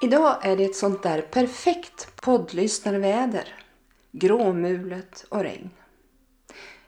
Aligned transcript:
Idag 0.00 0.36
är 0.46 0.56
det 0.56 0.64
ett 0.64 0.76
sånt 0.76 1.02
där 1.02 1.22
perfekt 1.22 2.20
poddlyssnarväder. 2.22 3.54
Gråmulet 4.12 5.24
och 5.28 5.40
regn. 5.40 5.70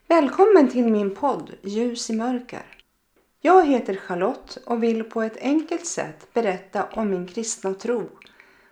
Välkommen 0.06 0.68
till 0.68 0.92
min 0.92 1.14
podd 1.14 1.54
Ljus 1.62 2.10
i 2.10 2.16
mörker. 2.16 2.62
Jag 3.40 3.66
heter 3.66 3.96
Charlotte 3.96 4.58
och 4.66 4.82
vill 4.82 5.04
på 5.04 5.22
ett 5.22 5.36
enkelt 5.36 5.86
sätt 5.86 6.34
berätta 6.34 6.84
om 6.84 7.10
min 7.10 7.26
kristna 7.26 7.74
tro 7.74 8.08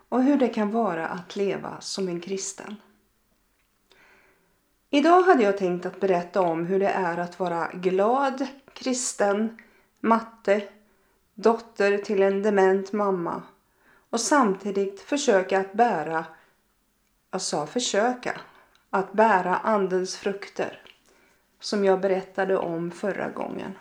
och 0.08 0.22
hur 0.22 0.36
det 0.36 0.48
kan 0.48 0.70
vara 0.70 1.06
att 1.06 1.36
leva 1.36 1.80
som 1.80 2.08
en 2.08 2.20
kristen. 2.20 2.76
Idag 4.90 5.22
hade 5.22 5.42
jag 5.42 5.58
tänkt 5.58 5.86
att 5.86 6.00
berätta 6.00 6.40
om 6.40 6.66
hur 6.66 6.80
det 6.80 6.90
är 6.90 7.18
att 7.18 7.38
vara 7.38 7.70
glad, 7.74 8.46
kristen, 8.72 9.58
matte, 10.00 10.62
dotter 11.34 11.98
till 11.98 12.22
en 12.22 12.42
dement 12.42 12.92
mamma 12.92 13.42
och 14.10 14.20
samtidigt 14.20 15.00
försöka 15.00 15.60
att 15.60 15.72
bära, 15.72 16.24
jag 17.30 17.40
sa 17.40 17.66
försöka, 17.66 18.40
att 18.90 19.12
bära 19.12 19.56
andens 19.56 20.16
frukter 20.16 20.82
som 21.60 21.84
jag 21.84 22.00
berättade 22.00 22.56
om 22.56 22.90
förra 22.90 23.30
gången. 23.30 23.72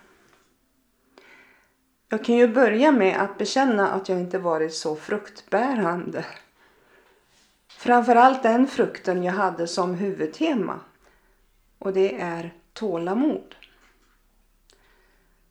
Jag 2.09 2.25
kan 2.25 2.35
ju 2.35 2.47
börja 2.47 2.91
med 2.91 3.21
att 3.21 3.37
bekänna 3.37 3.89
att 3.91 4.09
jag 4.09 4.19
inte 4.19 4.39
varit 4.39 4.73
så 4.73 4.95
fruktbärande. 4.95 6.25
Framförallt 7.67 8.43
den 8.43 8.67
frukten 8.67 9.23
jag 9.23 9.33
hade 9.33 9.67
som 9.67 9.93
huvudtema 9.93 10.79
och 11.79 11.93
det 11.93 12.21
är 12.21 12.53
tålamod. 12.73 13.55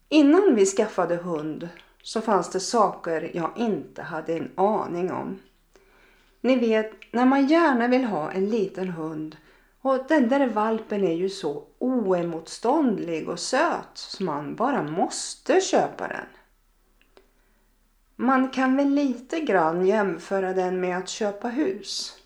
Innan 0.08 0.54
vi 0.54 0.66
skaffade 0.66 1.16
hund 1.16 1.68
så 2.06 2.20
fanns 2.20 2.50
det 2.50 2.60
saker 2.60 3.30
jag 3.34 3.52
inte 3.56 4.02
hade 4.02 4.36
en 4.36 4.50
aning 4.54 5.12
om. 5.12 5.38
Ni 6.40 6.56
vet 6.56 6.92
när 7.12 7.26
man 7.26 7.46
gärna 7.46 7.88
vill 7.88 8.04
ha 8.04 8.30
en 8.30 8.50
liten 8.50 8.88
hund 8.88 9.36
och 9.80 10.06
den 10.08 10.28
där 10.28 10.46
valpen 10.46 11.04
är 11.04 11.12
ju 11.12 11.28
så 11.28 11.64
oemotståndlig 11.78 13.28
och 13.28 13.40
söt 13.40 13.90
så 13.94 14.24
man 14.24 14.54
bara 14.54 14.82
måste 14.82 15.60
köpa 15.60 16.08
den. 16.08 16.26
Man 18.16 18.48
kan 18.48 18.76
väl 18.76 18.88
lite 18.88 19.40
grann 19.40 19.86
jämföra 19.86 20.52
den 20.52 20.80
med 20.80 20.98
att 20.98 21.08
köpa 21.08 21.48
hus. 21.48 22.18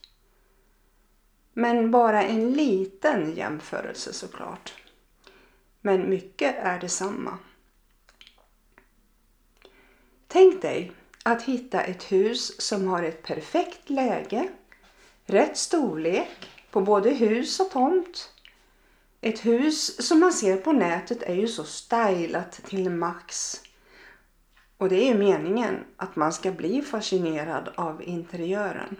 Men 1.52 1.90
bara 1.90 2.22
en 2.22 2.52
liten 2.52 3.32
jämförelse 3.32 4.12
såklart. 4.12 4.74
Men 5.80 6.10
mycket 6.10 6.56
är 6.58 6.80
detsamma. 6.80 7.38
Tänk 10.32 10.62
dig 10.62 10.92
att 11.22 11.42
hitta 11.42 11.80
ett 11.80 12.12
hus 12.12 12.60
som 12.60 12.86
har 12.86 13.02
ett 13.02 13.22
perfekt 13.22 13.90
läge, 13.90 14.48
rätt 15.24 15.56
storlek 15.56 16.50
på 16.70 16.80
både 16.80 17.10
hus 17.10 17.60
och 17.60 17.70
tomt. 17.70 18.32
Ett 19.20 19.46
hus 19.46 20.06
som 20.06 20.20
man 20.20 20.32
ser 20.32 20.56
på 20.56 20.72
nätet 20.72 21.22
är 21.22 21.34
ju 21.34 21.48
så 21.48 21.64
stylat 21.64 22.52
till 22.52 22.90
max. 22.90 23.60
Och 24.76 24.88
det 24.88 25.10
är 25.10 25.14
meningen 25.14 25.84
att 25.96 26.16
man 26.16 26.32
ska 26.32 26.52
bli 26.52 26.82
fascinerad 26.82 27.68
av 27.74 28.02
interiören. 28.02 28.96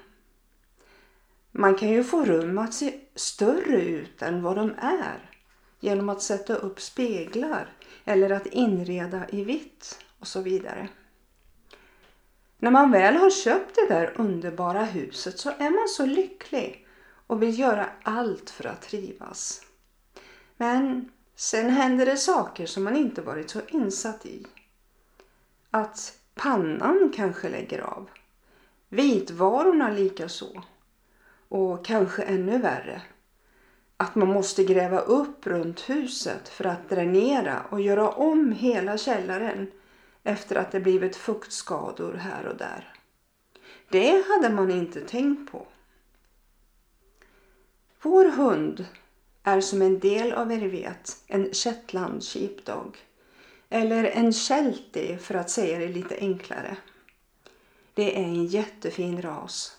Man 1.51 1.75
kan 1.75 1.89
ju 1.89 2.05
få 2.05 2.25
rum 2.25 2.59
att 2.59 2.75
se 2.75 2.95
större 3.15 3.83
ut 3.83 4.23
än 4.23 4.43
vad 4.43 4.57
de 4.57 4.75
är 4.79 5.31
genom 5.81 6.09
att 6.09 6.23
sätta 6.23 6.55
upp 6.55 6.81
speglar 6.81 7.73
eller 8.05 8.31
att 8.31 8.47
inreda 8.47 9.29
i 9.29 9.45
vitt 9.45 10.05
och 10.19 10.27
så 10.27 10.41
vidare. 10.41 10.89
När 12.63 12.71
man 12.71 12.91
väl 12.91 13.17
har 13.17 13.31
köpt 13.31 13.75
det 13.75 13.95
där 13.95 14.13
underbara 14.17 14.85
huset 14.85 15.39
så 15.39 15.51
är 15.51 15.71
man 15.71 15.89
så 15.89 16.07
lycklig 16.07 16.87
och 17.27 17.43
vill 17.43 17.59
göra 17.59 17.87
allt 18.03 18.51
för 18.51 18.67
att 18.67 18.83
trivas. 18.83 19.63
Men 20.57 21.11
sen 21.37 21.71
händer 21.71 22.07
det 22.07 22.17
saker 22.17 22.67
som 22.67 22.85
man 22.85 22.97
inte 22.97 23.23
varit 23.23 23.51
så 23.51 23.61
insatt 23.69 24.27
i. 24.27 24.47
Att 25.71 26.19
pannan 26.35 27.13
kanske 27.17 27.49
lägger 27.49 27.81
av. 27.81 28.11
Vitvarorna 28.89 29.91
likaså. 29.91 30.63
Och 31.49 31.85
kanske 31.85 32.23
ännu 32.23 32.59
värre. 32.59 33.03
Att 33.97 34.15
man 34.15 34.29
måste 34.29 34.65
gräva 34.65 34.99
upp 34.99 35.47
runt 35.47 35.81
huset 35.81 36.49
för 36.49 36.65
att 36.65 36.89
dränera 36.89 37.63
och 37.71 37.81
göra 37.81 38.09
om 38.09 38.53
hela 38.53 38.99
källaren 38.99 39.71
efter 40.23 40.57
att 40.57 40.73
det 40.73 40.81
blivit 40.81 41.17
fuktskador 41.17 42.15
här 42.15 42.47
och 42.47 42.57
där. 42.57 42.95
Det 43.89 44.25
hade 44.29 44.55
man 44.55 44.71
inte 44.71 45.01
tänkt 45.01 45.53
på. 45.53 45.67
Vår 48.03 48.25
hund 48.25 48.87
är 49.43 49.61
som 49.61 49.83
en 49.83 49.99
del 49.99 50.33
av 50.33 50.53
er 50.53 50.69
vet 50.69 51.17
en 51.27 51.55
shetland 51.55 52.25
sheepdog. 52.25 52.97
Eller 53.69 54.05
en 54.05 54.33
sheltie 54.33 55.19
för 55.19 55.35
att 55.35 55.51
säga 55.51 55.79
det 55.79 55.89
lite 55.89 56.17
enklare. 56.17 56.77
Det 57.95 58.19
är 58.19 58.23
en 58.23 58.47
jättefin 58.47 59.23
ras. 59.23 59.77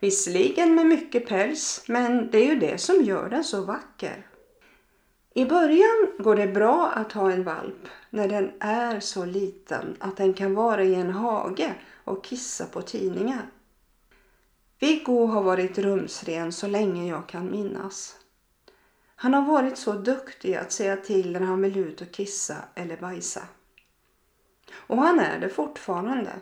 Visserligen 0.00 0.74
med 0.74 0.86
mycket 0.86 1.26
päls 1.26 1.84
men 1.88 2.30
det 2.30 2.38
är 2.38 2.46
ju 2.46 2.56
det 2.56 2.78
som 2.78 3.04
gör 3.04 3.28
den 3.28 3.44
så 3.44 3.64
vacker. 3.64 4.29
I 5.40 5.44
början 5.46 6.12
går 6.18 6.36
det 6.36 6.46
bra 6.46 6.90
att 6.94 7.12
ha 7.12 7.30
en 7.32 7.44
valp 7.44 7.88
när 8.10 8.28
den 8.28 8.52
är 8.60 9.00
så 9.00 9.24
liten 9.24 9.96
att 10.00 10.16
den 10.16 10.32
kan 10.34 10.54
vara 10.54 10.84
i 10.84 10.94
en 10.94 11.10
hage 11.10 11.74
och 12.04 12.24
kissa 12.24 12.66
på 12.66 12.82
tidningar. 12.82 13.50
Viggo 14.78 15.26
har 15.26 15.42
varit 15.42 15.78
rumsren 15.78 16.52
så 16.52 16.66
länge 16.66 17.08
jag 17.08 17.26
kan 17.28 17.50
minnas. 17.50 18.16
Han 19.16 19.34
har 19.34 19.42
varit 19.42 19.78
så 19.78 19.92
duktig 19.92 20.54
att 20.54 20.72
säga 20.72 20.96
till 20.96 21.32
när 21.32 21.40
han 21.40 21.62
vill 21.62 21.76
ut 21.76 22.00
och 22.00 22.10
kissa 22.12 22.56
eller 22.74 22.96
bajsa. 22.96 23.42
Och 24.72 24.96
han 24.96 25.20
är 25.20 25.40
det 25.40 25.48
fortfarande. 25.48 26.32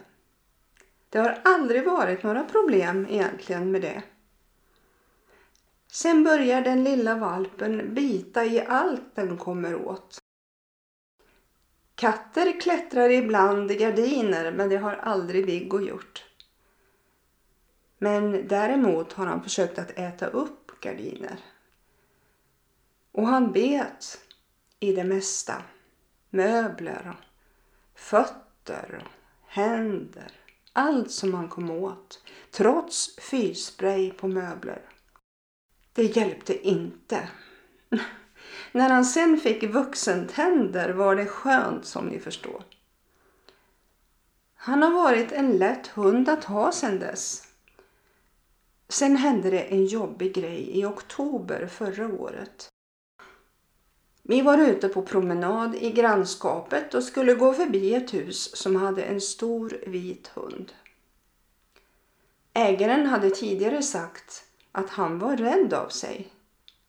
Det 1.10 1.18
har 1.18 1.40
aldrig 1.44 1.84
varit 1.84 2.22
några 2.22 2.44
problem 2.44 3.06
egentligen 3.10 3.70
med 3.70 3.82
det. 3.82 4.02
Sen 5.92 6.24
börjar 6.24 6.62
den 6.62 6.84
lilla 6.84 7.14
valpen 7.14 7.94
bita 7.94 8.44
i 8.44 8.60
allt 8.66 9.14
den 9.14 9.36
kommer 9.36 9.74
åt. 9.74 10.18
Katter 11.94 12.60
klättrar 12.60 13.10
ibland 13.10 13.70
i 13.70 13.76
gardiner 13.76 14.52
men 14.52 14.68
det 14.68 14.76
har 14.76 14.94
aldrig 14.94 15.46
Viggo 15.46 15.80
gjort. 15.80 16.24
Men 17.98 18.48
däremot 18.48 19.12
har 19.12 19.26
han 19.26 19.42
försökt 19.42 19.78
att 19.78 19.98
äta 19.98 20.26
upp 20.26 20.80
gardiner. 20.80 21.38
Och 23.12 23.26
han 23.26 23.52
bet 23.52 24.20
i 24.80 24.92
det 24.92 25.04
mesta. 25.04 25.62
Möbler, 26.30 27.16
fötter, 27.94 29.04
händer. 29.46 30.32
Allt 30.72 31.10
som 31.10 31.34
han 31.34 31.48
kom 31.48 31.70
åt. 31.70 32.22
Trots 32.50 33.16
fyrspray 33.16 34.10
på 34.10 34.28
möbler. 34.28 34.82
Det 35.98 36.16
hjälpte 36.16 36.68
inte. 36.68 37.28
När 38.72 38.90
han 38.90 39.04
sen 39.04 39.40
fick 39.40 39.62
vuxentänder 39.62 40.90
var 40.90 41.16
det 41.16 41.26
skönt 41.26 41.86
som 41.86 42.06
ni 42.06 42.18
förstår. 42.18 42.64
Han 44.54 44.82
har 44.82 44.90
varit 44.90 45.32
en 45.32 45.58
lätt 45.58 45.86
hund 45.86 46.28
att 46.28 46.44
ha 46.44 46.72
sedan 46.72 46.98
dess. 46.98 47.48
Sen 48.88 49.16
hände 49.16 49.50
det 49.50 49.60
en 49.60 49.86
jobbig 49.86 50.34
grej 50.34 50.70
i 50.78 50.84
oktober 50.84 51.66
förra 51.66 52.06
året. 52.06 52.68
Vi 54.22 54.42
var 54.42 54.58
ute 54.58 54.88
på 54.88 55.02
promenad 55.02 55.74
i 55.74 55.92
grannskapet 55.92 56.94
och 56.94 57.04
skulle 57.04 57.34
gå 57.34 57.52
förbi 57.52 57.94
ett 57.94 58.14
hus 58.14 58.56
som 58.56 58.76
hade 58.76 59.02
en 59.02 59.20
stor 59.20 59.80
vit 59.86 60.26
hund. 60.26 60.72
Ägaren 62.54 63.06
hade 63.06 63.30
tidigare 63.30 63.82
sagt 63.82 64.47
att 64.72 64.90
han 64.90 65.18
var 65.18 65.36
rädd 65.36 65.74
av 65.74 65.88
sig, 65.88 66.32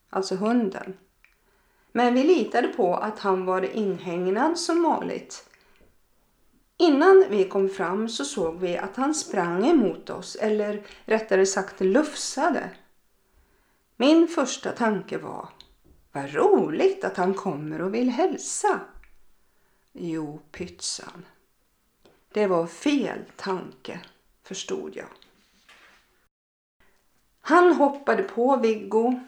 alltså 0.10 0.36
hunden. 0.36 0.98
Men 1.92 2.14
vi 2.14 2.24
litade 2.24 2.68
på 2.68 2.96
att 2.96 3.20
han 3.20 3.46
var 3.46 3.62
inhägnad 3.62 4.60
som 4.60 4.84
vanligt. 4.84 5.50
Innan 6.78 7.26
vi 7.30 7.50
kom 7.50 7.70
fram 7.70 8.10
så 8.10 8.26
såg 8.26 8.60
vi 8.60 8.78
att 8.78 8.96
han 8.96 9.16
sprang 9.16 9.68
emot 9.68 10.10
oss, 10.10 10.36
eller 10.36 10.84
rättare 11.06 11.46
sagt 11.46 11.80
lufsade. 11.80 12.70
Min 13.96 14.28
första 14.28 14.72
tanke 14.72 15.18
var, 15.18 15.50
vad 16.12 16.34
roligt 16.34 17.04
att 17.04 17.18
han 17.18 17.34
kommer 17.34 17.82
och 17.82 17.94
vill 17.94 18.10
hälsa. 18.10 18.80
Jo, 19.92 20.40
pytsan. 20.52 21.26
Det 22.34 22.48
var 22.48 22.68
fel 22.68 23.20
tanke, 23.36 24.00
förstod 24.44 24.96
jag. 24.96 25.08
Han 27.42 27.74
hoppade 27.74 28.24
på 28.24 28.56
Viggo 28.56 29.20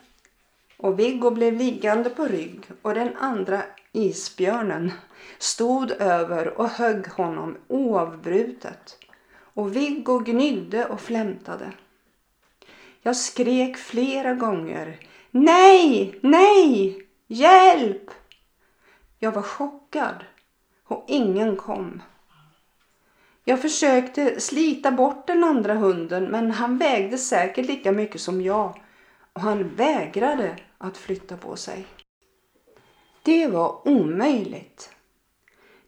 och 0.78 1.00
Viggo 1.00 1.30
blev 1.30 1.54
liggande 1.54 2.10
på 2.10 2.26
rygg 2.26 2.66
och 2.82 2.94
den 2.94 3.18
andra 3.18 3.64
isbjörnen 3.92 4.92
stod 5.38 5.92
över 5.92 6.48
och 6.48 6.70
högg 6.70 7.08
honom 7.08 7.58
oavbrutet. 7.68 8.98
och 9.54 9.76
Viggo 9.76 10.20
gnydde 10.20 10.86
och 10.86 11.02
flämtade. 11.02 11.72
Jag 13.02 13.16
skrek 13.16 13.78
flera 13.78 14.34
gånger. 14.34 15.00
Nej, 15.32 16.20
nej, 16.22 17.08
hjälp! 17.28 18.12
Jag 19.20 19.32
var 19.32 19.42
chockad 19.42 20.26
och 20.84 21.06
ingen 21.08 21.56
kom. 21.56 22.02
Jag 23.52 23.62
försökte 23.62 24.40
slita 24.40 24.92
bort 24.92 25.28
den 25.28 25.44
andra 25.44 25.74
hunden 25.74 26.26
men 26.26 26.52
han 26.52 26.78
vägde 26.78 27.18
säkert 27.18 27.66
lika 27.66 27.92
mycket 27.92 28.22
som 28.22 28.42
jag 28.42 28.82
och 29.34 29.42
han 29.42 29.76
vägrade 29.76 30.56
att 30.78 30.98
flytta 30.98 31.38
på 31.38 31.56
sig. 31.56 31.86
Det 33.24 33.48
var 33.48 33.88
omöjligt. 33.88 34.90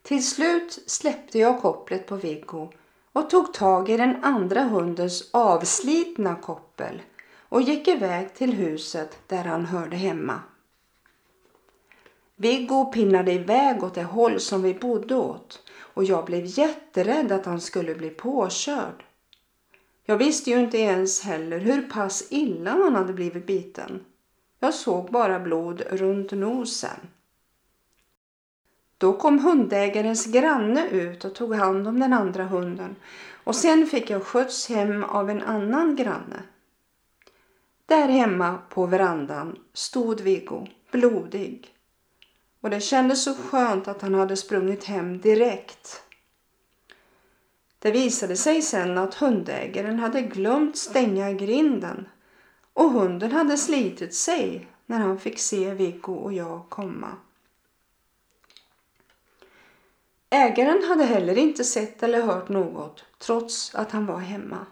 Till 0.02 0.26
slut 0.26 0.78
släppte 0.86 1.38
jag 1.38 1.60
kopplet 1.62 2.06
på 2.06 2.16
Viggo 2.16 2.72
och 3.12 3.30
tog 3.30 3.54
tag 3.54 3.88
i 3.88 3.96
den 3.96 4.24
andra 4.24 4.62
hundens 4.62 5.30
avslitna 5.32 6.34
koppel 6.34 7.02
och 7.48 7.62
gick 7.62 7.88
iväg 7.88 8.34
till 8.34 8.52
huset 8.52 9.18
där 9.26 9.44
han 9.44 9.66
hörde 9.66 9.96
hemma. 9.96 10.40
Viggo 12.36 12.84
pinnade 12.84 13.32
iväg 13.32 13.84
åt 13.84 13.94
det 13.94 14.02
håll 14.02 14.40
som 14.40 14.62
vi 14.62 14.74
bodde 14.74 15.14
åt 15.14 15.63
och 15.94 16.04
jag 16.04 16.24
blev 16.24 16.44
jätterädd 16.44 17.32
att 17.32 17.46
han 17.46 17.60
skulle 17.60 17.94
bli 17.94 18.10
påkörd. 18.10 19.04
Jag 20.04 20.16
visste 20.16 20.50
ju 20.50 20.60
inte 20.60 20.78
ens 20.78 21.20
heller 21.20 21.58
hur 21.58 21.82
pass 21.82 22.26
illa 22.30 22.70
han 22.70 22.94
hade 22.94 23.12
blivit 23.12 23.46
biten. 23.46 24.04
Jag 24.60 24.74
såg 24.74 25.10
bara 25.10 25.40
blod 25.40 25.82
runt 25.90 26.32
nosen. 26.32 27.00
Då 28.98 29.12
kom 29.12 29.38
hundägarens 29.38 30.26
granne 30.26 30.88
ut 30.88 31.24
och 31.24 31.34
tog 31.34 31.54
hand 31.54 31.88
om 31.88 32.00
den 32.00 32.12
andra 32.12 32.44
hunden 32.44 32.96
och 33.44 33.56
sen 33.56 33.86
fick 33.86 34.10
jag 34.10 34.22
skjuts 34.22 34.68
hem 34.68 35.04
av 35.04 35.30
en 35.30 35.42
annan 35.42 35.96
granne. 35.96 36.42
Där 37.86 38.08
hemma 38.08 38.58
på 38.68 38.86
verandan 38.86 39.58
stod 39.72 40.20
Viggo, 40.20 40.66
blodig. 40.90 41.73
Och 42.64 42.70
det 42.70 42.80
kändes 42.80 43.24
så 43.24 43.34
skönt 43.34 43.88
att 43.88 44.02
han 44.02 44.14
hade 44.14 44.36
sprungit 44.36 44.84
hem 44.84 45.20
direkt. 45.20 46.02
Det 47.78 47.90
visade 47.90 48.36
sig 48.36 48.62
sen 48.62 48.98
att 48.98 49.14
hundägaren 49.14 49.98
hade 49.98 50.22
glömt 50.22 50.76
stänga 50.76 51.32
grinden 51.32 52.08
och 52.72 52.90
hunden 52.90 53.32
hade 53.32 53.58
slitit 53.58 54.14
sig 54.14 54.66
när 54.86 54.98
han 54.98 55.18
fick 55.18 55.38
se 55.38 55.74
Viggo 55.74 56.14
och 56.14 56.32
jag 56.32 56.68
komma. 56.68 57.16
Ägaren 60.30 60.84
hade 60.88 61.04
heller 61.04 61.38
inte 61.38 61.64
sett 61.64 62.02
eller 62.02 62.22
hört 62.22 62.48
något 62.48 63.04
trots 63.18 63.74
att 63.74 63.90
han 63.90 64.06
var 64.06 64.18
hemma. 64.18 64.66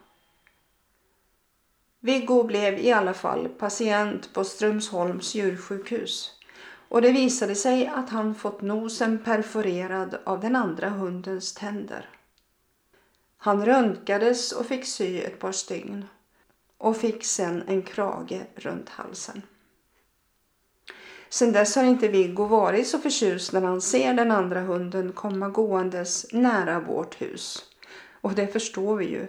Viggo 2.00 2.42
blev 2.42 2.78
i 2.78 2.92
alla 2.92 3.14
fall 3.14 3.48
patient 3.48 4.34
på 4.34 4.44
Strömsholms 4.44 5.34
djursjukhus 5.34 6.38
och 6.92 7.02
det 7.02 7.12
visade 7.12 7.54
sig 7.54 7.86
att 7.86 8.10
han 8.10 8.34
fått 8.34 8.62
nosen 8.62 9.18
perforerad 9.18 10.18
av 10.24 10.40
den 10.40 10.56
andra 10.56 10.88
hundens 10.88 11.54
tänder. 11.54 12.08
Han 13.36 13.66
röntgades 13.66 14.52
och 14.52 14.66
fick 14.66 14.86
sy 14.86 15.18
ett 15.18 15.38
par 15.38 15.52
stygn 15.52 16.04
och 16.78 16.96
fick 16.96 17.24
sen 17.24 17.62
en 17.68 17.82
krage 17.82 18.40
runt 18.54 18.88
halsen. 18.88 19.42
Sen 21.28 21.52
dess 21.52 21.76
har 21.76 21.84
inte 21.84 22.08
Viggo 22.08 22.44
varit 22.44 22.86
så 22.86 22.98
förtjust 22.98 23.52
när 23.52 23.62
han 23.62 23.80
ser 23.80 24.14
den 24.14 24.30
andra 24.30 24.60
hunden 24.60 25.12
komma 25.12 25.48
gåendes 25.48 26.32
nära 26.32 26.80
vårt 26.80 27.20
hus. 27.20 27.64
Och 28.20 28.32
det 28.32 28.46
förstår 28.46 28.96
vi 28.96 29.06
ju. 29.08 29.26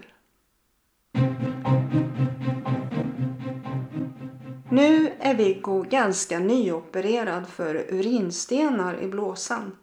Nu 4.74 5.12
är 5.20 5.36
Viggo 5.36 5.82
ganska 5.82 6.40
nyopererad 6.40 7.48
för 7.48 7.76
urinstenar 7.76 9.02
i 9.02 9.08
blåsan. 9.08 9.78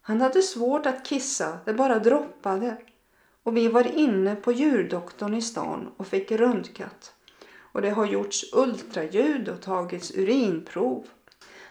Han 0.00 0.20
hade 0.20 0.42
svårt 0.42 0.86
att 0.86 1.06
kissa, 1.06 1.58
det 1.64 1.74
bara 1.74 1.98
droppade. 1.98 2.76
Och 3.42 3.56
vi 3.56 3.68
var 3.68 3.98
inne 3.98 4.36
på 4.36 4.52
djurdoktorn 4.52 5.34
i 5.34 5.42
stan 5.42 5.92
och 5.96 6.06
fick 6.06 6.32
röntgat. 6.32 7.14
Och 7.72 7.82
det 7.82 7.90
har 7.90 8.06
gjorts 8.06 8.44
ultraljud 8.52 9.48
och 9.48 9.62
tagits 9.62 10.10
urinprov. 10.10 11.06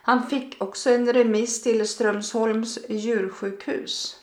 Han 0.02 0.28
fick 0.28 0.62
också 0.62 0.90
en 0.90 1.14
remiss 1.14 1.62
till 1.62 1.88
Strömsholms 1.88 2.80
djursjukhus. 2.90 4.20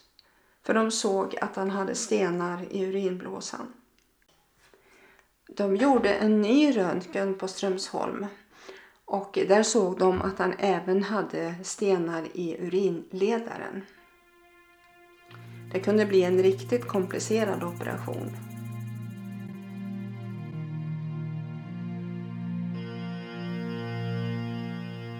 För 0.62 0.74
de 0.74 0.90
såg 0.90 1.36
att 1.40 1.56
han 1.56 1.70
hade 1.70 1.94
stenar 1.94 2.66
i 2.70 2.84
urinblåsan. 2.84 3.72
De 5.48 5.76
gjorde 5.76 6.14
en 6.14 6.42
ny 6.42 6.76
röntgen 6.76 7.34
på 7.34 7.48
Strömsholm 7.48 8.26
och 9.04 9.38
där 9.48 9.62
såg 9.62 9.98
de 9.98 10.22
att 10.22 10.38
han 10.38 10.54
även 10.58 11.02
hade 11.02 11.54
stenar 11.62 12.24
i 12.34 12.56
urinledaren. 12.60 13.82
Det 15.72 15.80
kunde 15.80 16.06
bli 16.06 16.22
en 16.22 16.42
riktigt 16.42 16.88
komplicerad 16.88 17.62
operation. 17.62 18.30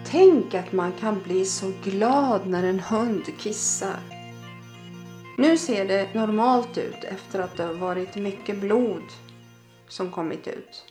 Tänk 0.05 0.53
att 0.53 0.71
man 0.71 0.91
kan 0.91 1.21
bli 1.23 1.45
så 1.45 1.71
glad 1.83 2.47
när 2.47 2.63
en 2.63 2.79
hund 2.79 3.23
kissar. 3.37 3.99
Nu 5.37 5.57
ser 5.57 5.87
det 5.87 6.13
normalt 6.13 6.77
ut 6.77 7.03
efter 7.03 7.39
att 7.39 7.57
det 7.57 7.63
har 7.63 7.73
varit 7.73 8.15
mycket 8.15 8.57
blod 8.57 9.03
som 9.87 10.11
kommit 10.11 10.47
ut. 10.47 10.85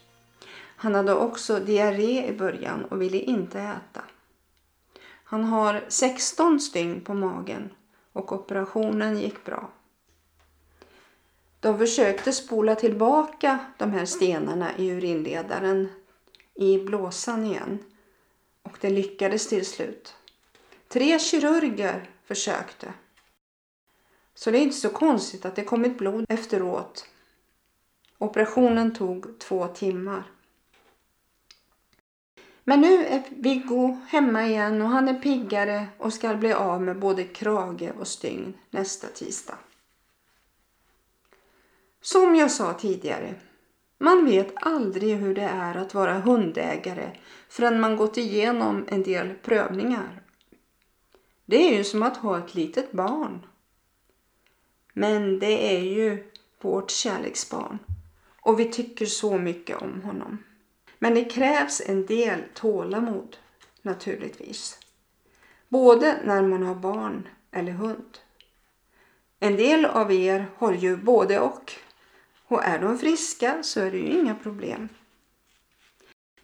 Han 0.77 0.95
hade 0.95 1.15
också 1.15 1.61
diarré 1.61 2.27
i 2.27 2.33
början 2.33 2.85
och 2.85 3.03
ville 3.03 3.19
inte 3.19 3.61
äta. 3.61 4.05
Han 5.25 5.45
har 5.45 5.85
16 5.89 6.61
stygn 6.61 7.01
på 7.01 7.15
magen 7.15 7.71
och 8.13 8.33
operationen 8.33 9.19
gick 9.19 9.45
bra. 9.45 9.71
De 11.61 11.79
försökte 11.79 12.33
spola 12.33 12.75
tillbaka 12.75 13.59
de 13.79 13.93
här 13.93 14.05
stenarna 14.05 14.77
i 14.77 14.91
urinledaren 14.91 15.89
i 16.55 16.79
blåsan 16.79 17.45
igen 17.45 17.79
och 18.63 18.79
det 18.81 18.91
lyckades 18.91 19.49
till 19.49 19.67
slut. 19.67 20.15
Tre 20.89 21.19
kirurger 21.19 22.11
försökte. 22.25 22.93
Så 24.35 24.51
det 24.51 24.59
är 24.59 24.63
inte 24.63 24.77
så 24.77 24.89
konstigt 24.89 25.45
att 25.45 25.57
det 25.57 25.65
kommit 25.65 25.99
blod 25.99 26.25
efteråt 26.29 27.07
Operationen 28.19 28.95
tog 28.95 29.39
två 29.39 29.67
timmar. 29.67 30.25
Men 32.65 32.81
nu 32.81 33.07
är 33.07 33.23
Viggo 33.31 33.99
hemma 34.09 34.47
igen 34.47 34.83
och 34.83 34.89
han 34.89 35.09
är 35.09 35.15
piggare 35.15 35.87
och 35.99 36.13
ska 36.13 36.35
bli 36.35 36.53
av 36.53 36.83
med 36.83 36.99
både 36.99 37.25
krage 37.25 37.93
och 37.99 38.09
stygn 38.09 38.55
nästa 38.71 39.07
tisdag. 39.07 39.59
Som 42.01 42.35
jag 42.37 42.51
sa 42.51 42.73
tidigare, 42.73 43.35
man 43.99 44.25
vet 44.25 44.53
aldrig 44.57 45.17
hur 45.17 45.35
det 45.35 45.43
är 45.43 45.75
att 45.75 45.95
vara 45.95 46.21
hundägare 46.21 47.11
förrän 47.49 47.81
man 47.81 47.97
gått 47.97 48.17
igenom 48.17 48.85
en 48.89 49.03
del 49.03 49.35
prövningar. 49.35 50.23
Det 51.45 51.69
är 51.69 51.77
ju 51.77 51.85
som 51.85 52.03
att 52.03 52.17
ha 52.17 52.39
ett 52.39 52.55
litet 52.55 52.93
barn. 52.93 53.47
Men 54.93 55.39
det 55.39 55.77
är 55.77 55.81
ju 55.81 56.31
vårt 56.61 56.91
kärleksbarn 56.91 57.79
och 58.47 58.61
vi 58.61 58.65
tycker 58.65 59.07
så 59.07 59.39
mycket 59.39 59.83
om 59.83 60.03
honom. 60.03 60.45
Men 60.99 61.15
det 61.15 61.25
krävs 61.25 61.83
en 61.87 62.07
del 62.07 62.43
tålamod 62.55 63.37
naturligtvis. 63.83 64.79
Både 65.69 66.19
när 66.25 66.43
man 66.43 66.63
har 66.63 66.75
barn 66.75 67.29
eller 67.51 67.73
hund. 67.73 68.19
En 69.41 69.57
del 69.57 69.85
av 69.85 70.13
er 70.13 70.47
har 70.57 70.73
ju 70.73 70.97
både 70.97 71.41
och. 71.41 71.73
Och 72.47 72.65
är 72.65 72.79
de 72.79 72.99
friska 72.99 73.63
så 73.63 73.81
är 73.81 73.91
det 73.91 73.99
ju 73.99 74.21
inga 74.21 74.35
problem. 74.35 74.89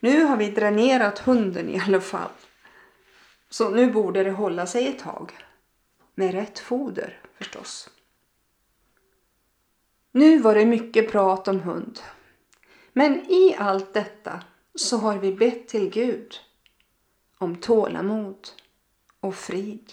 Nu 0.01 0.25
har 0.25 0.37
vi 0.37 0.51
dränerat 0.51 1.19
hunden 1.19 1.69
i 1.69 1.81
alla 1.87 2.01
fall. 2.01 2.31
Så 3.51 3.71
nu 3.71 3.93
borde 3.93 4.25
det 4.25 4.31
hålla 4.31 4.67
sig 4.67 4.89
ett 4.89 4.99
tag. 4.99 5.33
Med 6.15 6.35
rätt 6.35 6.59
foder 6.59 7.21
förstås. 7.39 7.91
Nu 10.13 10.39
var 10.39 10.55
det 10.55 10.67
mycket 10.67 11.11
prat 11.11 11.49
om 11.49 11.61
hund. 11.61 12.01
Men 12.93 13.33
i 13.33 13.55
allt 13.59 13.95
detta 13.95 14.43
så 14.75 14.97
har 14.97 15.19
vi 15.19 15.33
bett 15.33 15.69
till 15.69 15.91
Gud 15.91 16.35
om 17.39 17.57
tålamod 17.57 18.49
och 19.21 19.35
frid. 19.35 19.93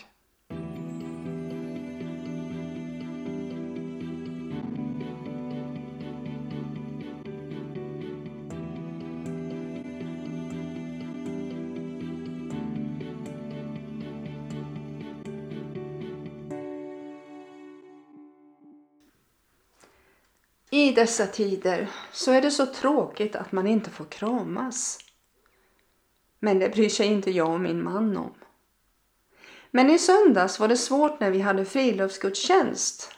I 20.71 20.91
dessa 20.91 21.27
tider 21.27 21.89
så 22.11 22.31
är 22.31 22.41
det 22.41 22.51
så 22.51 22.65
tråkigt 22.65 23.35
att 23.35 23.51
man 23.51 23.67
inte 23.67 23.89
får 23.89 24.05
kramas. 24.05 24.99
Men 26.39 26.59
det 26.59 26.69
bryr 26.69 26.89
sig 26.89 27.07
inte 27.07 27.31
jag 27.31 27.49
och 27.49 27.59
min 27.59 27.83
man 27.83 28.17
om. 28.17 28.33
Men 29.71 29.89
i 29.89 29.99
söndags 29.99 30.59
var 30.59 30.67
det 30.67 30.77
svårt 30.77 31.19
när 31.19 31.31
vi 31.31 31.39
hade 31.39 31.65
friluftsgudstjänst. 31.65 33.15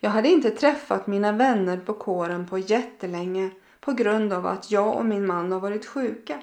Jag 0.00 0.10
hade 0.10 0.28
inte 0.28 0.50
träffat 0.50 1.06
mina 1.06 1.32
vänner 1.32 1.76
på 1.76 1.94
kåren 1.94 2.46
på 2.46 2.58
jättelänge 2.58 3.50
på 3.80 3.92
grund 3.92 4.32
av 4.32 4.46
att 4.46 4.70
jag 4.70 4.96
och 4.96 5.06
min 5.06 5.26
man 5.26 5.52
har 5.52 5.60
varit 5.60 5.86
sjuka. 5.86 6.42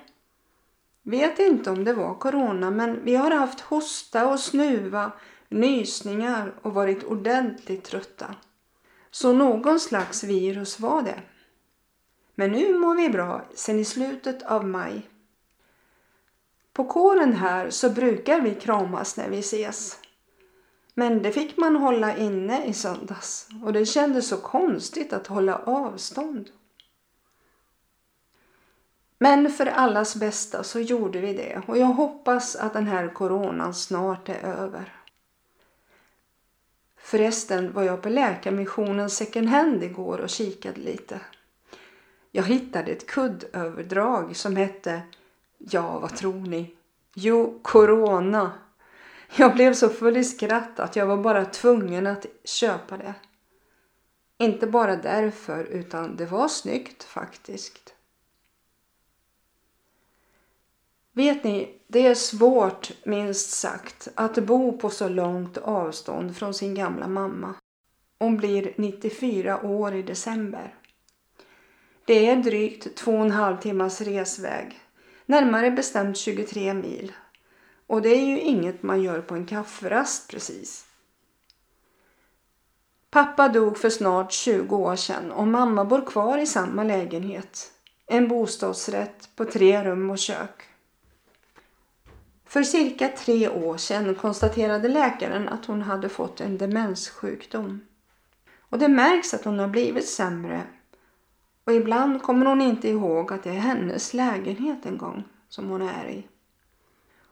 Vet 1.03 1.39
inte 1.39 1.71
om 1.71 1.83
det 1.83 1.93
var 1.93 2.15
corona 2.15 2.71
men 2.71 3.03
vi 3.03 3.15
har 3.15 3.31
haft 3.31 3.61
hosta 3.61 4.27
och 4.27 4.39
snuva, 4.39 5.11
nysningar 5.49 6.53
och 6.61 6.73
varit 6.73 7.03
ordentligt 7.03 7.83
trötta. 7.83 8.35
Så 9.13 9.33
någon 9.33 9.79
slags 9.79 10.23
virus 10.23 10.79
var 10.79 11.01
det. 11.01 11.21
Men 12.35 12.51
nu 12.51 12.77
mår 12.77 12.95
vi 12.95 13.09
bra 13.09 13.45
sen 13.55 13.79
i 13.79 13.85
slutet 13.85 14.43
av 14.43 14.67
maj. 14.67 15.09
På 16.73 16.85
kåren 16.85 17.33
här 17.33 17.69
så 17.69 17.89
brukar 17.89 18.41
vi 18.41 18.55
kramas 18.55 19.17
när 19.17 19.29
vi 19.29 19.39
ses. 19.39 19.99
Men 20.93 21.23
det 21.23 21.31
fick 21.31 21.57
man 21.57 21.75
hålla 21.75 22.17
inne 22.17 22.65
i 22.65 22.73
söndags 22.73 23.47
och 23.63 23.73
det 23.73 23.85
kändes 23.85 24.27
så 24.27 24.37
konstigt 24.37 25.13
att 25.13 25.27
hålla 25.27 25.57
avstånd. 25.57 26.49
Men 29.17 29.51
för 29.51 29.65
allas 29.65 30.15
bästa 30.15 30.63
så 30.63 30.79
gjorde 30.79 31.19
vi 31.19 31.33
det 31.33 31.61
och 31.67 31.77
jag 31.77 31.85
hoppas 31.85 32.55
att 32.55 32.73
den 32.73 32.87
här 32.87 33.13
coronan 33.13 33.73
snart 33.73 34.29
är 34.29 34.39
över. 34.39 35.02
Förresten 37.03 37.73
var 37.73 37.83
jag 37.83 38.01
på 38.01 38.09
Läkarmissionen 38.09 39.09
second 39.09 39.49
hand 39.49 39.83
igår 39.83 40.17
och 40.17 40.29
kikade 40.29 40.81
lite. 40.81 41.19
Jag 42.31 42.43
hittade 42.43 42.91
ett 42.91 43.07
kuddöverdrag 43.07 44.35
som 44.35 44.55
hette, 44.55 45.01
ja 45.57 45.99
vad 45.99 46.15
tror 46.15 46.39
ni? 46.39 46.75
Jo, 47.13 47.59
Corona. 47.61 48.51
Jag 49.35 49.53
blev 49.53 49.73
så 49.73 49.89
full 49.89 50.17
i 50.17 50.23
skratt 50.23 50.79
att 50.79 50.95
jag 50.95 51.05
var 51.05 51.17
bara 51.17 51.45
tvungen 51.45 52.07
att 52.07 52.25
köpa 52.43 52.97
det. 52.97 53.13
Inte 54.37 54.67
bara 54.67 54.95
därför 54.95 55.63
utan 55.63 56.15
det 56.15 56.25
var 56.25 56.47
snyggt 56.47 57.03
faktiskt. 57.03 57.92
Vet 61.15 61.43
ni, 61.43 61.81
det 61.87 62.07
är 62.07 62.15
svårt, 62.15 62.91
minst 63.03 63.49
sagt, 63.49 64.07
att 64.15 64.37
bo 64.37 64.77
på 64.77 64.89
så 64.89 65.09
långt 65.09 65.57
avstånd 65.57 66.37
från 66.37 66.53
sin 66.53 66.75
gamla 66.75 67.07
mamma. 67.07 67.55
Hon 68.19 68.37
blir 68.37 68.73
94 68.77 69.61
år 69.65 69.95
i 69.95 70.01
december. 70.01 70.75
Det 72.05 72.29
är 72.29 72.35
drygt 72.35 72.95
två 72.95 73.11
och 73.11 73.25
en 73.25 73.31
halv 73.31 73.57
timmas 73.57 74.01
resväg, 74.01 74.79
närmare 75.25 75.71
bestämt 75.71 76.17
23 76.17 76.73
mil. 76.73 77.11
Och 77.87 78.01
det 78.01 78.09
är 78.09 78.25
ju 78.25 78.39
inget 78.39 78.83
man 78.83 79.01
gör 79.01 79.21
på 79.21 79.35
en 79.35 79.45
kafferast 79.45 80.31
precis. 80.31 80.85
Pappa 83.09 83.49
dog 83.49 83.77
för 83.77 83.89
snart 83.89 84.31
20 84.31 84.75
år 84.75 84.95
sedan 84.95 85.31
och 85.31 85.47
mamma 85.47 85.85
bor 85.85 86.05
kvar 86.05 86.37
i 86.37 86.47
samma 86.47 86.83
lägenhet. 86.83 87.71
En 88.05 88.27
bostadsrätt 88.27 89.29
på 89.35 89.45
tre 89.45 89.83
rum 89.83 90.09
och 90.09 90.19
kök. 90.19 90.72
För 92.53 92.63
cirka 92.63 93.07
tre 93.07 93.49
år 93.49 93.77
sedan 93.77 94.15
konstaterade 94.15 94.87
läkaren 94.87 95.49
att 95.49 95.65
hon 95.65 95.81
hade 95.81 96.09
fått 96.09 96.41
en 96.41 96.57
demenssjukdom. 96.57 97.81
Och 98.59 98.79
det 98.79 98.87
märks 98.87 99.33
att 99.33 99.45
hon 99.45 99.59
har 99.59 99.67
blivit 99.67 100.09
sämre. 100.09 100.61
Och 101.63 101.73
ibland 101.73 102.21
kommer 102.21 102.45
hon 102.45 102.61
inte 102.61 102.89
ihåg 102.89 103.33
att 103.33 103.43
det 103.43 103.49
är 103.49 103.53
hennes 103.53 104.13
lägenhet 104.13 104.85
en 104.85 104.97
gång 104.97 105.23
som 105.49 105.69
hon 105.69 105.81
är 105.81 106.07
i. 106.09 106.27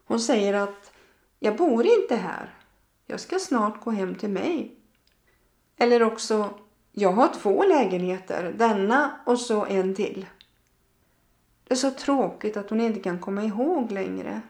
Hon 0.05 0.19
säger 0.19 0.53
att 0.53 0.91
jag 1.39 1.57
bor 1.57 1.85
inte 1.85 2.15
här. 2.15 2.53
Jag 3.05 3.19
ska 3.19 3.39
snart 3.39 3.83
gå 3.83 3.91
hem 3.91 4.15
till 4.15 4.29
mig. 4.29 4.75
Eller 5.77 6.03
också, 6.03 6.49
jag 6.91 7.11
har 7.11 7.27
två 7.27 7.63
lägenheter, 7.63 8.53
denna 8.57 9.11
och 9.25 9.39
så 9.39 9.65
en 9.65 9.95
till. 9.95 10.25
Det 11.67 11.73
är 11.73 11.77
så 11.77 11.91
tråkigt 11.91 12.57
att 12.57 12.69
hon 12.69 12.81
inte 12.81 12.99
kan 12.99 13.19
komma 13.19 13.43
ihåg 13.43 13.91
längre. 13.91 14.41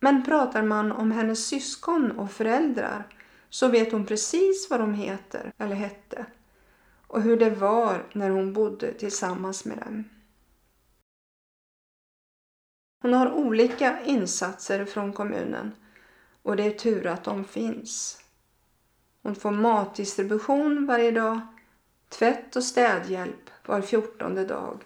Men 0.00 0.24
pratar 0.24 0.62
man 0.62 0.92
om 0.92 1.10
hennes 1.10 1.46
syskon 1.46 2.10
och 2.10 2.30
föräldrar 2.30 3.06
så 3.48 3.68
vet 3.68 3.92
hon 3.92 4.06
precis 4.06 4.70
vad 4.70 4.80
de 4.80 4.94
heter 4.94 5.52
eller 5.58 5.76
hette 5.76 6.26
och 7.06 7.22
hur 7.22 7.36
det 7.36 7.50
var 7.50 8.06
när 8.12 8.30
hon 8.30 8.52
bodde 8.52 8.92
tillsammans 8.92 9.64
med 9.64 9.78
dem. 9.78 10.04
Hon 13.02 13.12
har 13.12 13.32
olika 13.32 14.04
insatser 14.04 14.84
från 14.84 15.12
kommunen 15.12 15.72
och 16.42 16.56
det 16.56 16.62
är 16.62 16.70
tur 16.70 17.06
att 17.06 17.24
de 17.24 17.44
finns. 17.44 18.22
Hon 19.22 19.34
får 19.34 19.50
matdistribution 19.50 20.86
varje 20.86 21.10
dag, 21.10 21.40
tvätt 22.08 22.56
och 22.56 22.64
städhjälp 22.64 23.50
var 23.66 23.80
fjortonde 23.80 24.44
dag 24.44 24.84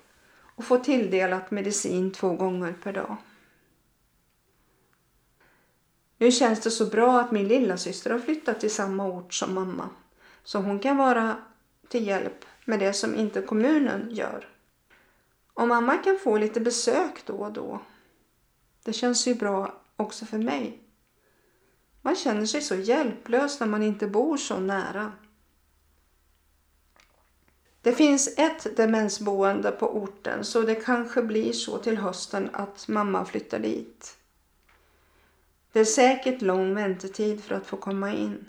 och 0.57 0.65
får 0.65 0.79
tilldelat 0.79 1.51
medicin 1.51 2.13
två 2.13 2.33
gånger 2.33 2.75
per 2.83 2.93
dag. 2.93 3.17
Nu 6.19 6.31
känns 6.31 6.61
det 6.61 6.71
så 6.71 6.87
bra 6.87 7.21
att 7.21 7.33
min 7.33 7.49
lilla 7.49 7.77
syster 7.77 8.11
har 8.11 8.19
flyttat 8.19 8.61
till 8.61 8.75
samma 8.75 9.07
ort 9.07 9.35
som 9.35 9.55
mamma. 9.55 9.89
Så 10.45 10.59
hon 10.59 10.79
kan 10.79 10.97
vara 10.97 11.37
till 11.89 12.07
hjälp 12.07 12.45
med 12.65 12.81
det 12.81 12.93
som 12.93 13.15
inte 13.15 13.43
kommunen 13.43 14.09
gör. 14.11 14.49
Och 15.55 15.69
mamma 15.69 15.97
kan 15.97 16.19
få 16.19 16.39
lite 16.39 16.61
besök 16.61 17.27
då 17.27 17.35
och 17.35 17.53
då. 17.53 17.81
Det 18.85 18.93
känns 18.93 19.27
ju 19.27 19.35
bra 19.35 19.81
också 19.97 20.25
för 20.27 20.39
mig. 20.39 20.79
Man 22.03 22.17
känner 22.17 22.47
sig 22.47 22.61
så 22.61 22.75
hjälplös 22.75 23.61
när 23.61 23.67
man 23.67 23.83
inte 23.83 24.07
bor 24.07 24.37
så 24.37 24.59
nära. 24.59 25.13
Det 27.83 27.93
finns 27.93 28.39
ett 28.39 28.77
demensboende 28.77 29.71
på 29.71 29.97
orten 29.97 30.45
så 30.45 30.63
det 30.63 30.75
kanske 30.75 31.23
blir 31.23 31.53
så 31.53 31.79
till 31.79 31.99
hösten 31.99 32.51
att 32.53 32.89
mamma 32.89 33.25
flyttar 33.25 33.59
dit. 33.59 34.17
Det 35.75 35.81
är 35.81 35.85
säkert 35.85 36.43
lång 36.43 36.75
väntetid 36.75 37.45
för 37.45 37.55
att 37.55 37.67
få 37.67 37.77
komma 37.77 38.13
in. 38.13 38.49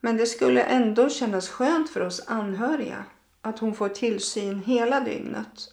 Men 0.00 0.16
det 0.16 0.26
skulle 0.26 0.62
ändå 0.62 1.08
kännas 1.08 1.48
skönt 1.48 1.90
för 1.90 2.00
oss 2.00 2.22
anhöriga 2.26 3.04
att 3.40 3.58
hon 3.58 3.74
får 3.74 3.88
tillsyn 3.88 4.62
hela 4.62 5.00
dygnet 5.00 5.72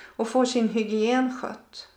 och 0.00 0.28
får 0.28 0.44
sin 0.44 0.68
hygien 0.68 1.38
skött. 1.40 1.88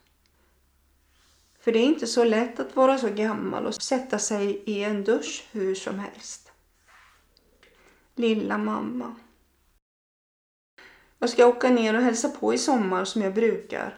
För 1.59 1.71
det 1.71 1.79
är 1.79 1.85
inte 1.85 2.07
så 2.07 2.23
lätt 2.23 2.59
att 2.59 2.75
vara 2.75 2.97
så 2.97 3.09
gammal 3.09 3.65
och 3.65 3.75
sätta 3.75 4.19
sig 4.19 4.63
i 4.65 4.83
en 4.83 5.03
dusch 5.03 5.47
hur 5.51 5.75
som 5.75 5.99
helst. 5.99 6.51
Lilla 8.15 8.57
mamma. 8.57 9.15
Jag 11.19 11.29
ska 11.29 11.45
åka 11.45 11.69
ner 11.69 11.93
och 11.93 12.03
hälsa 12.03 12.29
på 12.29 12.53
i 12.53 12.57
sommar 12.57 13.05
som 13.05 13.21
jag 13.21 13.33
brukar 13.33 13.97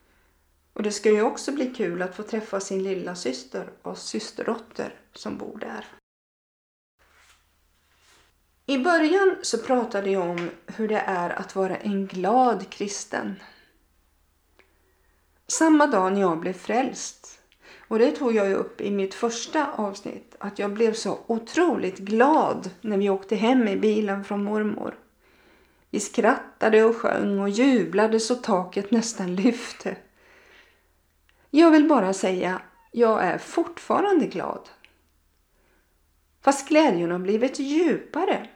och 0.76 0.84
det 0.84 0.92
ska 0.92 1.12
ju 1.12 1.22
också 1.22 1.52
bli 1.52 1.74
kul 1.74 2.02
att 2.02 2.16
få 2.16 2.24
träffa 2.24 2.60
sin 2.60 2.84
lilla 2.84 3.16
syster 3.16 3.70
och 3.82 3.98
systerdotter 3.98 4.94
som 5.14 5.38
bor 5.38 5.58
där. 5.58 5.86
I 8.66 8.78
början 8.78 9.36
så 9.42 9.58
pratade 9.58 10.10
jag 10.10 10.30
om 10.30 10.50
hur 10.66 10.88
det 10.88 11.04
är 11.06 11.30
att 11.30 11.56
vara 11.56 11.76
en 11.76 12.08
glad 12.08 12.70
kristen. 12.70 13.36
Samma 15.48 15.88
dag 15.88 16.14
när 16.14 16.22
jag 16.22 16.40
blev 16.40 16.54
frälst, 16.54 17.40
och 17.88 18.00
det 18.00 18.12
tog 18.12 18.36
jag 18.36 18.52
upp 18.52 18.82
i 18.82 18.92
mitt 18.92 19.14
första 19.14 19.72
avsnitt, 19.72 20.36
att 20.40 20.60
jag 20.60 20.74
blev 20.74 20.94
så 20.94 21.20
otroligt 21.28 21.98
glad 21.98 22.70
när 22.82 22.98
vi 22.98 23.10
åkte 23.10 23.36
hem 23.36 23.68
i 23.68 23.78
bilen 23.78 24.24
från 24.24 24.44
mormor. 24.44 25.00
Vi 25.90 26.00
skrattade 26.00 26.84
och 26.84 26.96
sjöng 26.96 27.40
och 27.40 27.50
jublade 27.50 28.20
så 28.20 28.36
taket 28.36 28.92
nästan 28.92 29.36
lyfte. 29.36 29.98
Jag 31.56 31.72
vill 31.72 31.88
bara 31.88 32.14
säga, 32.14 32.62
jag 32.92 33.24
är 33.24 33.38
fortfarande 33.38 34.28
glad. 34.28 34.70
Fast 36.42 36.70
glädjen 36.70 37.12
har 37.12 37.20
blivit 37.20 37.60
djupare. 37.60 38.50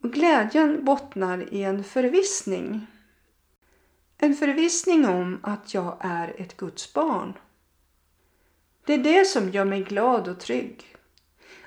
Och 0.00 0.12
glädjen 0.12 0.84
bottnar 0.84 1.54
i 1.54 1.62
en 1.62 1.84
förvissning. 1.84 2.86
En 4.18 4.34
förvissning 4.34 5.06
om 5.06 5.40
att 5.42 5.74
jag 5.74 5.96
är 6.00 6.40
ett 6.40 6.56
Guds 6.56 6.94
barn. 6.94 7.38
Det 8.84 8.94
är 8.94 8.98
det 8.98 9.24
som 9.24 9.50
gör 9.50 9.64
mig 9.64 9.82
glad 9.82 10.28
och 10.28 10.40
trygg. 10.40 10.96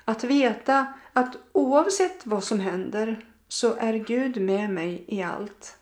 Att 0.04 0.24
veta 0.24 0.94
att 1.12 1.36
oavsett 1.52 2.26
vad 2.26 2.44
som 2.44 2.60
händer 2.60 3.26
så 3.48 3.74
är 3.74 3.94
Gud 3.94 4.42
med 4.42 4.70
mig 4.70 5.04
i 5.08 5.22
allt. 5.22 5.78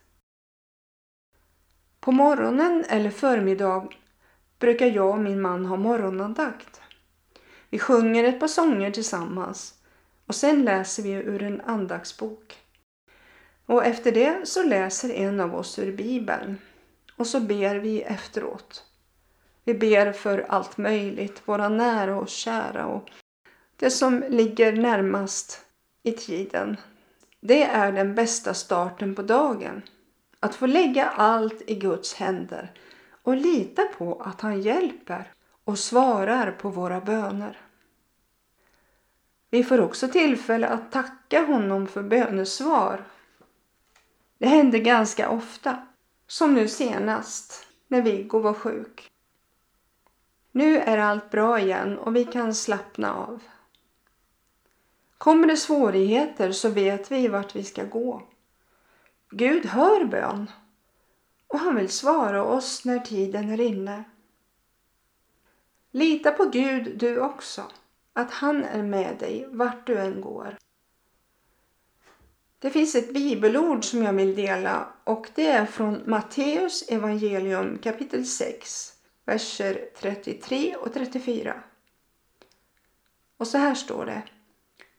På 2.01 2.13
morgonen 2.13 2.85
eller 2.89 3.11
förmiddag 3.11 3.89
brukar 4.65 4.87
jag 4.87 5.11
och 5.11 5.19
min 5.19 5.41
man 5.41 5.67
ha 5.67 5.77
morgonandakt. 5.77 6.81
Vi 7.71 7.79
sjunger 7.79 8.25
ett 8.25 8.41
par 8.41 8.49
sånger 8.49 8.91
tillsammans 8.91 9.75
och 10.27 10.35
sen 10.35 10.65
läser 10.65 11.03
vi 11.03 11.11
ur 11.11 11.43
en 11.43 11.61
andaktsbok. 11.61 12.59
Och 13.67 13.85
efter 13.85 14.13
det 14.13 14.49
så 14.49 14.63
läser 14.63 15.15
en 15.15 15.41
av 15.41 15.55
oss 15.55 15.79
ur 15.79 15.93
Bibeln 15.93 16.59
och 17.17 17.27
så 17.27 17.41
ber 17.41 17.77
vi 17.77 18.03
efteråt. 18.03 18.85
Vi 19.65 19.75
ber 19.75 20.13
för 20.13 20.47
allt 20.49 20.77
möjligt, 20.77 21.43
våra 21.45 21.69
nära 21.69 22.17
och 22.17 22.29
kära 22.29 22.87
och 22.87 23.11
det 23.77 23.91
som 23.91 24.25
ligger 24.29 24.73
närmast 24.73 25.61
i 26.03 26.13
tiden. 26.13 26.77
Det 27.41 27.65
är 27.65 27.93
den 27.93 28.15
bästa 28.15 28.55
starten 28.55 29.15
på 29.15 29.23
dagen. 29.23 29.83
Att 30.41 30.55
få 30.55 30.67
lägga 30.67 31.05
allt 31.09 31.63
i 31.67 31.75
Guds 31.75 32.15
händer 32.15 32.73
och 33.25 33.37
lita 33.37 33.85
på 33.85 34.23
att 34.23 34.41
han 34.41 34.61
hjälper 34.61 35.33
och 35.65 35.79
svarar 35.79 36.53
på 36.53 36.69
våra 36.69 37.01
böner. 37.01 37.59
Vi 39.51 39.65
får 39.65 39.81
också 39.81 40.09
tillfälle 40.09 40.69
att 40.69 40.93
tacka 40.93 41.47
honom 41.47 41.87
för 41.87 42.03
bönesvar. 42.03 43.05
Det 44.39 44.47
händer 44.47 44.79
ganska 44.79 45.29
ofta, 45.29 45.87
som 46.27 46.55
nu 46.55 46.69
senast 46.69 47.67
när 47.89 48.03
Viggo 48.03 48.39
var 48.39 48.55
sjuk. 48.55 49.11
Nu 50.53 50.79
är 50.79 50.99
allt 50.99 51.31
bra 51.31 51.61
igen 51.61 51.99
och 51.99 52.17
vi 52.17 52.25
kan 52.25 52.55
slappna 52.55 53.15
av. 53.15 53.43
Kommer 55.19 55.47
det 55.47 55.57
svårigheter 55.57 56.53
så 56.53 56.69
vet 56.69 57.13
vi 57.13 57.29
vart 57.29 57.57
vi 57.57 57.65
ska 57.65 57.85
gå. 57.85 58.23
Gud 59.31 59.67
hör 59.67 60.05
bön 60.05 60.51
och 61.55 61.61
han 61.61 61.77
vill 61.77 61.89
svara 61.89 62.45
oss 62.45 62.85
när 62.85 62.99
tiden 62.99 63.51
är 63.51 63.61
inne. 63.61 64.05
Lita 65.91 66.31
på 66.31 66.45
Gud 66.45 66.99
du 66.99 67.21
också, 67.21 67.63
att 68.13 68.31
han 68.31 68.65
är 68.65 68.83
med 68.83 69.19
dig 69.19 69.47
vart 69.51 69.87
du 69.87 69.99
än 69.99 70.21
går. 70.21 70.57
Det 72.59 72.71
finns 72.71 72.95
ett 72.95 73.15
bibelord 73.15 73.85
som 73.85 74.03
jag 74.03 74.13
vill 74.13 74.35
dela 74.35 74.93
och 75.05 75.31
det 75.35 75.47
är 75.47 75.67
från 75.67 76.03
Matteus 76.07 76.83
evangelium 76.89 77.79
kapitel 77.79 78.27
6, 78.27 78.93
verser 79.25 79.89
33 79.99 80.77
och 80.77 80.95
34. 80.95 81.63
Och 83.37 83.47
så 83.47 83.59
här 83.59 83.75
står 83.75 84.07
det. 84.07 84.23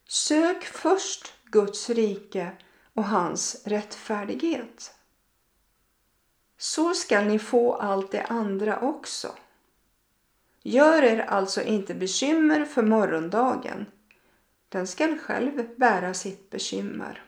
Sök 0.08 0.64
först 0.64 1.34
Guds 1.44 1.90
rike 1.90 2.52
och 2.94 3.06
hans 3.06 3.62
rättfärdighet. 3.66 4.96
Så 6.58 6.94
skall 6.94 7.26
ni 7.26 7.40
få 7.40 7.74
allt 7.74 8.12
det 8.12 8.24
andra 8.24 8.80
också. 8.80 9.36
Gör 10.64 11.04
er 11.04 11.20
alltså 11.20 11.64
inte 11.64 11.94
bekymmer 11.94 12.66
för 12.66 12.84
morgondagen. 12.84 13.86
Den 14.70 14.88
skall 14.88 15.18
själv 15.18 15.78
bära 15.78 16.14
sitt 16.14 16.50
bekymmer. 16.50 17.24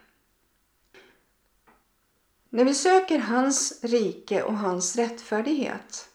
När 2.50 2.64
vi 2.64 2.74
söker 2.74 3.18
hans 3.18 3.84
rike 3.84 4.42
och 4.42 4.58
hans 4.58 4.96
rättfärdighet 4.96 6.08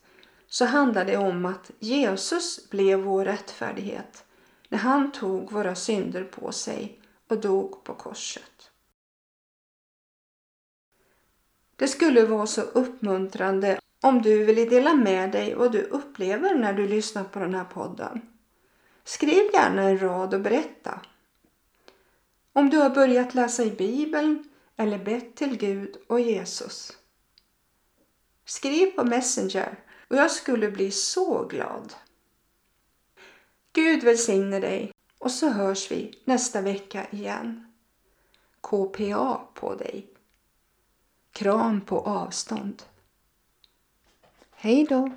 så 0.48 0.66
handlar 0.66 1.06
det 1.06 1.18
om 1.18 1.46
att 1.46 1.72
Jesus 1.80 2.70
blev 2.70 3.00
vår 3.00 3.26
rättfärdighet 3.26 4.26
när 4.70 4.78
han 4.78 5.12
tog 5.12 5.52
våra 5.52 5.76
synder 5.76 6.24
på 6.24 6.52
sig 6.52 7.02
och 7.28 7.42
dog 7.42 7.84
på 7.84 7.94
korset. 7.94 8.53
Det 11.76 11.88
skulle 11.88 12.26
vara 12.26 12.48
så 12.48 12.62
uppmuntrande 12.62 13.80
om 14.02 14.22
du 14.22 14.46
ville 14.46 14.66
dela 14.66 14.94
med 14.94 15.32
dig 15.32 15.56
vad 15.56 15.72
du 15.72 15.82
upplever 15.82 16.56
när 16.56 16.74
du 16.74 16.88
lyssnar 16.88 17.24
på 17.24 17.40
den 17.40 17.54
här 17.54 17.64
podden. 17.64 18.22
Skriv 19.04 19.44
gärna 19.54 19.82
en 19.82 20.00
rad 20.00 20.34
och 20.34 20.42
berätta. 20.42 21.02
Om 22.54 22.70
du 22.70 22.78
har 22.78 22.90
börjat 22.90 23.34
läsa 23.34 23.64
i 23.64 23.72
Bibeln 23.72 24.44
eller 24.78 24.98
bett 24.98 25.36
till 25.36 25.58
Gud 25.58 25.98
och 26.08 26.20
Jesus. 26.20 26.98
Skriv 28.46 28.86
på 28.92 29.04
Messenger 29.04 29.80
och 30.08 30.16
jag 30.16 30.32
skulle 30.32 30.72
bli 30.72 30.92
så 30.92 31.46
glad. 31.46 31.94
Gud 33.74 34.04
välsigne 34.04 34.60
dig 34.60 34.92
och 35.20 35.32
så 35.32 35.50
hörs 35.50 35.92
vi 35.92 36.22
nästa 36.26 36.62
vecka 36.62 37.08
igen. 37.12 37.74
KPA 38.62 39.42
på 39.54 39.76
dig. 39.76 40.13
Kram 41.34 41.82
på 41.82 42.00
avstånd. 42.00 42.84
Hej 44.52 44.86
då! 44.90 45.10